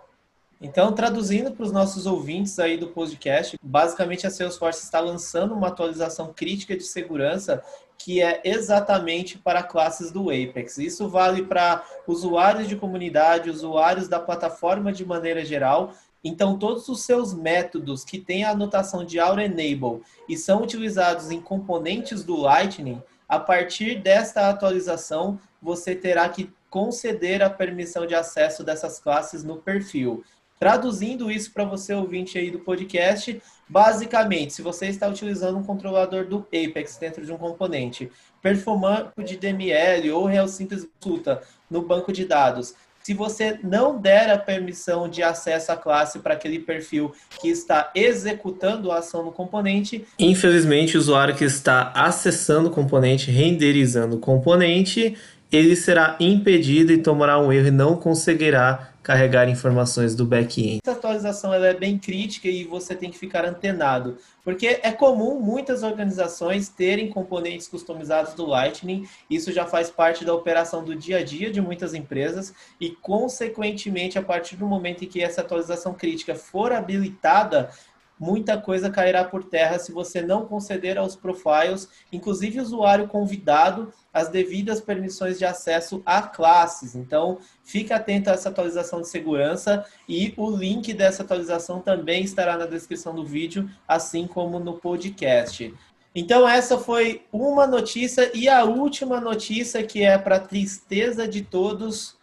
Então, 0.60 0.92
traduzindo 0.92 1.52
para 1.52 1.64
os 1.64 1.72
nossos 1.72 2.06
ouvintes 2.06 2.58
aí 2.58 2.78
do 2.78 2.88
podcast, 2.88 3.58
basicamente 3.62 4.26
a 4.26 4.30
Salesforce 4.30 4.82
está 4.82 5.00
lançando 5.00 5.54
uma 5.54 5.68
atualização 5.68 6.32
crítica 6.32 6.74
de 6.74 6.84
segurança 6.84 7.62
que 7.98 8.22
é 8.22 8.40
exatamente 8.44 9.38
para 9.38 9.62
classes 9.62 10.10
do 10.10 10.30
Apex. 10.30 10.78
Isso 10.78 11.08
vale 11.08 11.42
para 11.42 11.84
usuários 12.06 12.68
de 12.68 12.76
comunidade, 12.76 13.50
usuários 13.50 14.08
da 14.08 14.20
plataforma 14.20 14.92
de 14.92 15.04
maneira 15.04 15.44
geral. 15.44 15.92
Então, 16.22 16.58
todos 16.58 16.88
os 16.88 17.02
seus 17.02 17.34
métodos 17.34 18.04
que 18.04 18.18
têm 18.18 18.44
a 18.44 18.50
anotação 18.50 19.04
de 19.04 19.18
Aura 19.18 19.44
Enable 19.44 20.02
e 20.28 20.36
são 20.36 20.62
utilizados 20.62 21.30
em 21.30 21.40
componentes 21.40 22.24
do 22.24 22.36
Lightning, 22.36 23.02
a 23.28 23.38
partir 23.38 24.00
desta 24.00 24.48
atualização, 24.48 25.38
você 25.60 25.94
terá 25.94 26.28
que 26.28 26.50
conceder 26.76 27.42
a 27.42 27.48
permissão 27.48 28.06
de 28.06 28.14
acesso 28.14 28.62
dessas 28.62 29.00
classes 29.00 29.42
no 29.42 29.56
perfil. 29.56 30.22
Traduzindo 30.60 31.30
isso 31.30 31.50
para 31.50 31.64
você, 31.64 31.94
ouvinte 31.94 32.36
aí 32.36 32.50
do 32.50 32.58
podcast, 32.58 33.40
basicamente, 33.66 34.52
se 34.52 34.60
você 34.60 34.88
está 34.88 35.08
utilizando 35.08 35.56
um 35.56 35.62
controlador 35.62 36.26
do 36.26 36.46
Apex 36.48 36.98
dentro 36.98 37.24
de 37.24 37.32
um 37.32 37.38
componente, 37.38 38.12
performando 38.42 39.10
de 39.24 39.38
DML 39.38 40.10
ou 40.10 40.26
Real 40.26 40.46
Simples 40.48 40.86
Consulta 41.00 41.40
no 41.70 41.80
banco 41.80 42.12
de 42.12 42.26
dados, 42.26 42.74
se 43.06 43.14
você 43.14 43.58
não 43.62 43.98
der 43.98 44.28
a 44.30 44.36
permissão 44.36 45.08
de 45.08 45.22
acesso 45.22 45.70
à 45.70 45.76
classe 45.76 46.18
para 46.18 46.34
aquele 46.34 46.58
perfil 46.58 47.14
que 47.40 47.48
está 47.48 47.92
executando 47.94 48.90
a 48.90 48.98
ação 48.98 49.24
no 49.24 49.30
componente, 49.30 50.04
infelizmente 50.18 50.96
o 50.96 51.00
usuário 51.00 51.36
que 51.36 51.44
está 51.44 51.92
acessando 51.94 52.68
o 52.68 52.72
componente, 52.72 53.30
renderizando 53.30 54.16
o 54.16 54.18
componente, 54.18 55.16
ele 55.56 55.74
será 55.74 56.16
impedido 56.20 56.92
e 56.92 56.98
tomará 56.98 57.38
um 57.38 57.52
erro 57.52 57.68
e 57.68 57.70
não 57.70 57.96
conseguirá 57.96 58.92
carregar 59.06 59.48
informações 59.48 60.16
do 60.16 60.26
back-end. 60.26 60.80
Essa 60.84 60.98
atualização 60.98 61.54
ela 61.54 61.68
é 61.68 61.74
bem 61.74 61.96
crítica 61.96 62.48
e 62.48 62.64
você 62.64 62.92
tem 62.92 63.08
que 63.08 63.16
ficar 63.16 63.44
antenado, 63.44 64.16
porque 64.42 64.80
é 64.82 64.90
comum 64.90 65.38
muitas 65.38 65.84
organizações 65.84 66.68
terem 66.68 67.08
componentes 67.08 67.68
customizados 67.68 68.34
do 68.34 68.44
Lightning, 68.44 69.06
isso 69.30 69.52
já 69.52 69.64
faz 69.64 69.90
parte 69.90 70.24
da 70.24 70.34
operação 70.34 70.84
do 70.84 70.92
dia 70.92 71.18
a 71.18 71.22
dia 71.24 71.52
de 71.52 71.60
muitas 71.60 71.94
empresas 71.94 72.52
e, 72.80 72.90
consequentemente, 72.90 74.18
a 74.18 74.22
partir 74.22 74.56
do 74.56 74.66
momento 74.66 75.04
em 75.04 75.08
que 75.08 75.22
essa 75.22 75.40
atualização 75.40 75.94
crítica 75.94 76.34
for 76.34 76.72
habilitada, 76.72 77.70
muita 78.18 78.58
coisa 78.58 78.90
cairá 78.90 79.24
por 79.24 79.44
terra 79.44 79.78
se 79.78 79.92
você 79.92 80.22
não 80.22 80.46
conceder 80.46 80.98
aos 80.98 81.14
profiles, 81.14 81.88
inclusive 82.12 82.60
usuário 82.60 83.08
convidado, 83.08 83.92
as 84.12 84.28
devidas 84.28 84.80
permissões 84.80 85.38
de 85.38 85.44
acesso 85.44 86.02
a 86.06 86.22
classes. 86.22 86.94
Então, 86.94 87.38
fique 87.62 87.92
atento 87.92 88.30
a 88.30 88.32
essa 88.32 88.48
atualização 88.48 89.00
de 89.00 89.08
segurança 89.08 89.84
e 90.08 90.32
o 90.36 90.50
link 90.50 90.92
dessa 90.94 91.22
atualização 91.22 91.80
também 91.80 92.24
estará 92.24 92.56
na 92.56 92.66
descrição 92.66 93.14
do 93.14 93.24
vídeo, 93.24 93.70
assim 93.86 94.26
como 94.26 94.58
no 94.58 94.74
podcast. 94.74 95.74
Então, 96.14 96.48
essa 96.48 96.78
foi 96.78 97.26
uma 97.30 97.66
notícia 97.66 98.30
e 98.34 98.48
a 98.48 98.64
última 98.64 99.20
notícia 99.20 99.82
que 99.82 100.02
é 100.02 100.16
para 100.16 100.40
tristeza 100.40 101.28
de 101.28 101.42
todos, 101.42 102.16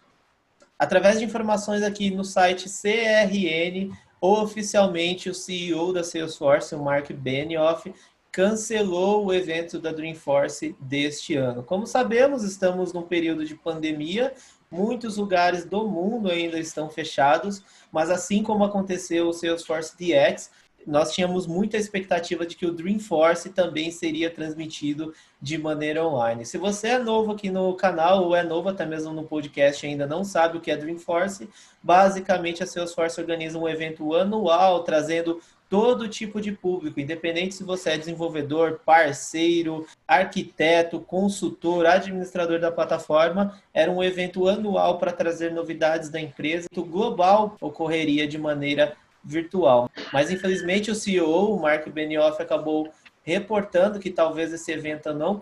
através 0.80 1.20
de 1.20 1.26
informações 1.26 1.84
aqui 1.84 2.10
no 2.10 2.24
site 2.24 2.68
CRN, 2.68 3.96
oficialmente 4.26 5.30
o 5.30 5.34
CEO 5.34 5.92
da 5.92 6.02
Salesforce, 6.02 6.74
o 6.74 6.82
Mark 6.82 7.12
Benioff, 7.12 7.94
cancelou 8.32 9.26
o 9.26 9.34
evento 9.34 9.78
da 9.78 9.92
Dreamforce 9.92 10.74
deste 10.80 11.36
ano. 11.36 11.62
Como 11.62 11.86
sabemos, 11.86 12.42
estamos 12.42 12.94
num 12.94 13.02
período 13.02 13.44
de 13.44 13.54
pandemia, 13.54 14.34
muitos 14.72 15.18
lugares 15.18 15.66
do 15.66 15.86
mundo 15.90 16.32
ainda 16.32 16.58
estão 16.58 16.90
fechados, 16.90 17.62
mas 17.92 18.10
assim 18.10 18.42
como 18.42 18.64
aconteceu 18.64 19.28
o 19.28 19.34
Salesforce 19.34 19.94
DX, 19.98 20.50
nós 20.86 21.14
tínhamos 21.14 21.48
muita 21.48 21.78
expectativa 21.78 22.46
de 22.46 22.56
que 22.56 22.66
o 22.66 22.72
Dreamforce 22.72 23.50
também 23.50 23.92
seria 23.92 24.30
transmitido 24.30 25.14
de 25.42 25.58
maneira 25.58 26.06
online. 26.06 26.46
Se 26.46 26.58
você 26.58 26.90
é 26.90 27.00
novo 27.00 27.32
aqui 27.32 27.50
no 27.50 27.74
canal 27.76 28.24
ou 28.24 28.36
é 28.36 28.44
novo 28.44 28.70
até 28.70 28.86
mesmo 28.86 29.14
no 29.14 29.24
podcast 29.24 29.86
ainda 29.86 30.08
não 30.08 30.24
sabe 30.24 30.58
o 30.58 30.62
que 30.62 30.72
é 30.72 30.78
Dreamforce, 30.78 31.50
basicamente 31.82 32.64
a 32.64 32.66
Salesforce 32.66 33.20
organiza 33.20 33.58
um 33.58 33.68
evento 33.68 34.14
anual 34.14 34.84
trazendo 34.84 35.42
todo 35.74 36.08
tipo 36.08 36.40
de 36.40 36.52
público, 36.52 37.00
independente 37.00 37.56
se 37.56 37.64
você 37.64 37.90
é 37.90 37.98
desenvolvedor, 37.98 38.82
parceiro, 38.86 39.88
arquiteto, 40.08 41.00
consultor, 41.00 41.88
administrador 41.88 42.60
da 42.60 42.72
plataforma, 42.72 43.60
era 43.74 43.92
um 43.92 44.04
evento 44.04 44.48
anual 44.48 45.00
para 45.00 45.12
trazer 45.12 45.52
novidades 45.52 46.10
da 46.10 46.22
empresa. 46.22 46.68
O 46.78 46.84
global 46.84 47.58
ocorreria 47.60 48.28
de 48.28 48.38
maneira 48.38 48.96
virtual. 49.24 49.90
Mas 50.12 50.30
infelizmente 50.30 50.92
o 50.92 50.96
CEO, 50.96 51.56
o 51.56 51.60
Mark 51.62 51.88
Benioff, 51.90 52.42
acabou 52.42 52.92
reportando 53.24 54.00
que 54.00 54.12
talvez 54.12 54.52
esse 54.52 54.72
evento 54.72 55.14
não, 55.14 55.40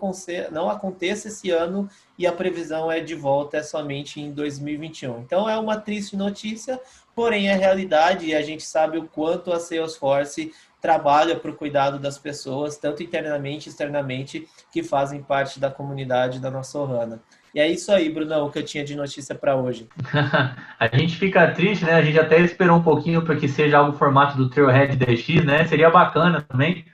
não 0.52 0.70
aconteça 0.70 1.28
esse 1.28 1.50
ano 1.50 1.90
e 2.16 2.26
a 2.26 2.32
previsão 2.32 2.90
é 2.90 3.00
de 3.00 3.14
volta 3.14 3.56
é 3.56 3.62
somente 3.62 4.20
em 4.20 4.30
2021. 4.30 5.20
Então 5.20 5.48
é 5.48 5.58
uma 5.58 5.76
triste 5.76 6.16
notícia, 6.16 6.80
porém 7.14 7.48
é 7.48 7.54
realidade 7.54 8.26
e 8.26 8.34
a 8.34 8.42
gente 8.42 8.62
sabe 8.62 8.98
o 8.98 9.08
quanto 9.08 9.52
a 9.52 9.58
Salesforce 9.58 10.52
trabalha 10.80 11.36
para 11.36 11.50
o 11.50 11.56
cuidado 11.56 11.98
das 11.98 12.18
pessoas, 12.18 12.76
tanto 12.76 13.02
internamente 13.02 13.68
e 13.68 13.70
externamente, 13.70 14.48
que 14.72 14.82
fazem 14.82 15.22
parte 15.22 15.60
da 15.60 15.70
comunidade 15.70 16.40
da 16.40 16.50
nossa 16.50 16.78
Ohana. 16.78 17.22
E 17.54 17.60
é 17.60 17.70
isso 17.70 17.92
aí, 17.92 18.08
Brunão, 18.08 18.50
que 18.50 18.58
eu 18.58 18.62
tinha 18.62 18.82
de 18.82 18.96
notícia 18.96 19.34
para 19.34 19.54
hoje. 19.54 19.86
a 20.80 20.96
gente 20.96 21.16
fica 21.16 21.50
triste, 21.50 21.84
né? 21.84 21.94
A 21.94 22.02
gente 22.02 22.18
até 22.18 22.40
esperou 22.40 22.78
um 22.78 22.82
pouquinho 22.82 23.22
para 23.22 23.36
que 23.36 23.46
seja 23.46 23.78
algo 23.78 23.96
formato 23.98 24.36
do 24.36 24.48
Trailhead 24.48 24.96
DX, 24.96 25.44
né? 25.44 25.66
Seria 25.66 25.90
bacana 25.90 26.40
também, 26.40 26.86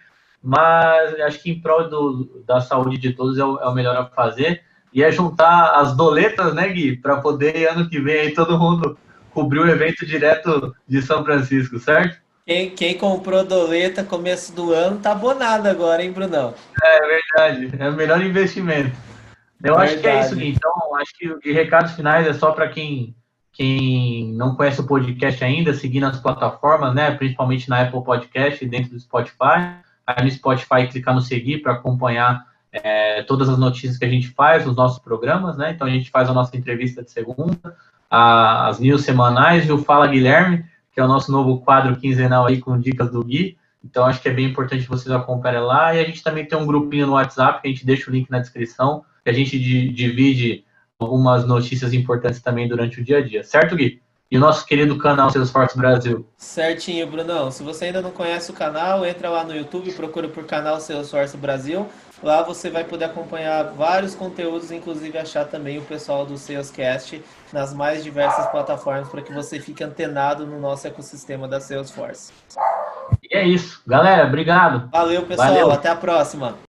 mas 0.43 1.15
acho 1.21 1.41
que 1.43 1.50
em 1.50 1.61
prol 1.61 1.88
do, 1.88 2.43
da 2.47 2.61
saúde 2.61 2.99
de 2.99 3.12
todos 3.12 3.38
é 3.38 3.45
o, 3.45 3.59
é 3.59 3.69
o 3.69 3.75
melhor 3.75 3.97
a 3.97 4.07
fazer. 4.07 4.62
E 4.93 5.03
é 5.03 5.12
juntar 5.12 5.75
as 5.77 5.97
doletas, 5.97 6.55
né, 6.55 6.69
Gui? 6.69 6.97
Para 6.97 7.19
poder, 7.19 7.69
ano 7.69 7.88
que 7.88 8.00
vem, 8.00 8.21
aí 8.21 8.35
todo 8.35 8.59
mundo 8.59 8.99
cobrir 9.33 9.61
o 9.61 9.69
evento 9.69 10.05
direto 10.05 10.75
de 10.88 11.00
São 11.03 11.25
Francisco, 11.25 11.79
certo? 11.79 12.19
Quem, 12.45 12.71
quem 12.71 12.95
comprou 12.97 13.45
doleta 13.45 14.03
começo 14.03 14.53
do 14.55 14.73
ano 14.73 14.99
tá 14.99 15.12
abonado 15.12 15.67
agora, 15.67 16.03
hein, 16.03 16.11
Brunão? 16.11 16.55
É 16.83 17.00
verdade, 17.00 17.71
é 17.79 17.91
o 17.91 17.93
melhor 17.93 18.23
investimento. 18.23 18.97
Eu 19.62 19.77
Verdade. 19.77 19.93
acho 19.93 20.00
que 20.00 20.09
é 20.09 20.21
isso, 20.21 20.37
Gui. 20.37 20.49
Então, 20.50 20.97
acho 20.97 21.12
que 21.17 21.38
de 21.41 21.53
recados 21.53 21.93
finais 21.93 22.27
é 22.27 22.33
só 22.33 22.53
para 22.53 22.69
quem, 22.69 23.15
quem 23.53 24.33
não 24.35 24.55
conhece 24.55 24.81
o 24.81 24.87
podcast 24.87 25.43
ainda, 25.43 25.75
seguir 25.75 26.00
nas 26.00 26.21
plataformas, 26.21 26.95
né? 26.95 27.11
Principalmente 27.12 27.69
na 27.69 27.83
Apple 27.83 28.05
Podcast 28.05 28.65
e 28.65 28.69
dentro 28.69 28.91
do 28.91 29.00
Spotify. 29.00 29.75
Aí 30.07 30.25
no 30.25 30.31
Spotify 30.31 30.87
clicar 30.88 31.15
no 31.15 31.21
seguir 31.21 31.59
para 31.59 31.73
acompanhar 31.73 32.47
é, 32.73 33.23
todas 33.25 33.49
as 33.49 33.59
notícias 33.59 33.99
que 33.99 34.05
a 34.05 34.09
gente 34.09 34.29
faz, 34.29 34.67
os 34.67 34.77
nossos 34.77 34.99
programas, 35.00 35.57
né? 35.57 35.73
Então 35.73 35.87
a 35.87 35.91
gente 35.91 36.11
faz 36.11 36.31
a 36.31 36.35
nossa 36.35 36.57
entrevista 36.57 37.03
de 37.03 37.11
segunda, 37.11 37.77
a, 38.09 38.69
as 38.69 38.79
news 38.79 39.03
semanais 39.03 39.69
e 39.69 39.73
o 39.73 39.79
Fala 39.79 40.07
Guilherme, 40.07 40.65
que 40.93 41.00
é 41.00 41.05
o 41.05 41.09
nosso 41.09 41.33
novo 41.33 41.61
quadro 41.61 41.97
quinzenal 41.97 42.47
aí 42.47 42.61
com 42.61 42.79
dicas 42.79 43.11
do 43.11 43.25
Gui. 43.25 43.59
Então 43.85 44.05
acho 44.05 44.23
que 44.23 44.29
é 44.29 44.33
bem 44.33 44.47
importante 44.47 44.88
vocês 44.88 45.11
acompanharem 45.11 45.67
lá. 45.67 45.95
E 45.95 46.00
a 46.00 46.05
gente 46.05 46.23
também 46.23 46.47
tem 46.47 46.57
um 46.57 46.67
grupinho 46.67 47.07
no 47.07 47.15
WhatsApp, 47.15 47.61
que 47.61 47.69
a 47.69 47.71
gente 47.71 47.85
deixa 47.85 48.09
o 48.09 48.12
link 48.12 48.31
na 48.31 48.38
descrição 48.38 49.05
que 49.28 49.30
a 49.30 49.35
gente 49.35 49.58
divide 49.58 50.64
algumas 50.99 51.47
notícias 51.47 51.92
importantes 51.92 52.40
também 52.40 52.66
durante 52.66 52.99
o 52.99 53.04
dia 53.04 53.18
a 53.18 53.20
dia. 53.23 53.44
Certo, 53.44 53.76
Gui? 53.76 54.00
E 54.30 54.38
o 54.38 54.40
nosso 54.40 54.64
querido 54.64 54.97
canal 54.97 55.30
Salesforce 55.30 55.76
Brasil. 55.76 56.26
Certinho, 56.37 57.06
Brunão. 57.06 57.50
Se 57.50 57.62
você 57.62 57.87
ainda 57.87 58.00
não 58.00 58.11
conhece 58.11 58.50
o 58.50 58.54
canal, 58.54 59.04
entra 59.04 59.28
lá 59.28 59.44
no 59.44 59.54
YouTube, 59.54 59.92
procura 59.92 60.28
por 60.28 60.44
canal 60.44 60.80
Salesforce 60.80 61.37
Brasil. 61.37 61.87
Lá 62.23 62.42
você 62.42 62.70
vai 62.70 62.85
poder 62.85 63.04
acompanhar 63.04 63.64
vários 63.64 64.14
conteúdos, 64.14 64.73
inclusive 64.73 65.16
achar 65.18 65.44
também 65.44 65.78
o 65.78 65.82
pessoal 65.82 66.25
do 66.25 66.37
Salescast 66.37 67.23
nas 67.52 67.73
mais 67.73 68.02
diversas 68.02 68.47
plataformas 68.47 69.08
para 69.08 69.23
que 69.23 69.32
você 69.32 69.61
fique 69.61 69.85
antenado 69.85 70.47
no 70.47 70.58
nosso 70.58 70.87
ecossistema 70.87 71.47
da 71.47 71.61
Salesforce. 71.61 72.32
E 73.23 73.37
é 73.37 73.47
isso. 73.47 73.82
Galera, 73.87 74.26
obrigado. 74.26 74.88
Valeu, 74.90 75.23
pessoal. 75.23 75.49
Valeu. 75.49 75.70
Até 75.70 75.90
a 75.90 75.97
próxima. 75.97 76.56